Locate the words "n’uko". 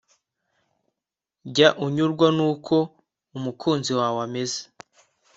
2.37-2.75